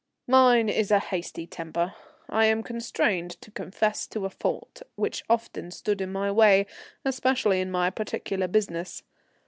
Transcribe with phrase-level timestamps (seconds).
[0.25, 1.93] Mine is a hasty temper;
[2.27, 6.65] I am constrained to confess to a fault which often stood in my way
[7.05, 9.03] especially in my particular business.